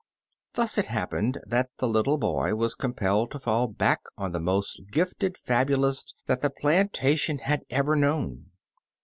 Thus 0.55 0.79
it 0.79 0.87
happened 0.87 1.37
that 1.45 1.69
the 1.77 1.87
little 1.87 2.17
boy 2.17 2.55
was 2.55 2.73
compelled 2.73 3.29
to 3.29 3.39
fall 3.39 3.67
back 3.67 4.01
on 4.17 4.31
the 4.31 4.39
most 4.39 4.81
gifted 4.91 5.37
fabulist 5.37 6.15
that 6.25 6.41
the 6.41 6.49
plantation 6.49 7.37
had 7.37 7.61
ever 7.69 7.95
known. 7.95 8.45